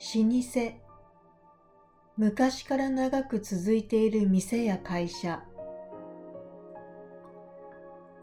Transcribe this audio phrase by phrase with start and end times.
[0.00, 0.72] 老舗。
[2.16, 5.42] 昔から長く続いている店や会社。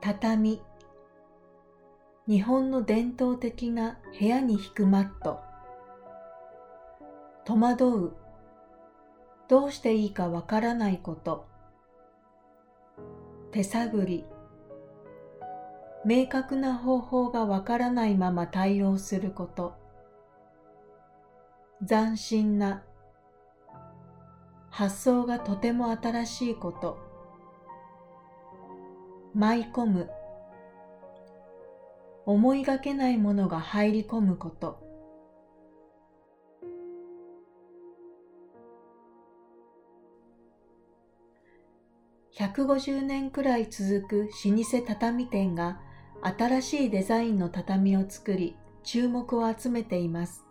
[0.00, 0.60] 畳。
[2.26, 5.38] 日本の伝統的な部屋に引くマット。
[7.44, 8.12] 戸惑う。
[9.46, 11.46] どうしていいかわからないこと。
[13.52, 14.24] 手探り。
[16.04, 19.79] 明確な方法がわからないまま対応すること。
[21.86, 22.82] 斬新な
[24.68, 26.98] 発想がとても新しいこと。
[29.34, 30.10] 舞い込む。
[32.26, 34.80] 思いがけないものが入り込むこと。
[42.34, 45.80] 150年くらい続く老舗畳店が
[46.22, 50.49] 新しいデザインの畳を作り注目を集めています。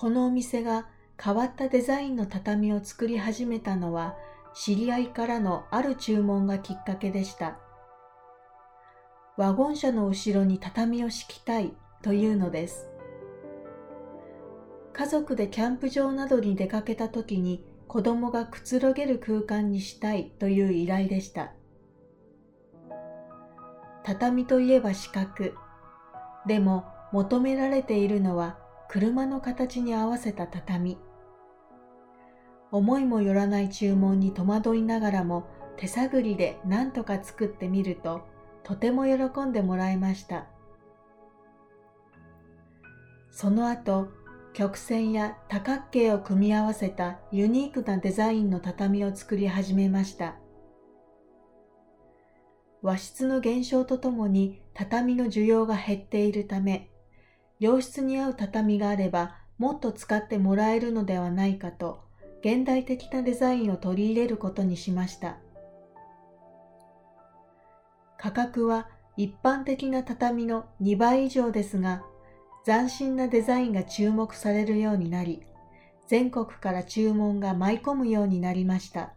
[0.00, 0.86] このお店が
[1.22, 4.16] 変わったデザインの畳を作り始めたのは
[4.54, 7.58] 知り合いからのある注文がきっかけでした。
[9.36, 12.88] ワゴン車の後ろに畳を敷きたいというのです。
[14.94, 21.52] 家族でキャンプ場などに出かけた時に子供がくつろげる空間にしたいという依頼でした。
[24.02, 25.52] 畳といえば四角。
[26.46, 30.98] でも求められているのは車の形に合わせた畳。
[32.72, 35.46] 思いもよらない注文に戸惑いながらも
[35.76, 38.22] 手探りで何とか作ってみると
[38.64, 40.48] とても喜んでもらえました。
[43.30, 44.08] その後、
[44.54, 50.34] 曲線や多角形を組み合わせたユニークなデザインの畳を作り始めました。
[52.82, 56.90] 和室の減少とともに畳の需要が減っているため、
[57.60, 62.00] 洋室に合う畳があればもっと使ってもらえるのではないかと、
[62.40, 65.36] 現代的なデザインを取り入れることにしました。
[68.16, 68.88] 価格は
[69.18, 72.02] 一般的な畳の2倍以上ですが、
[72.64, 75.42] 斬新なデザインが注目されるようになり、
[76.06, 79.12] 全国から注文が舞い込むようになりました。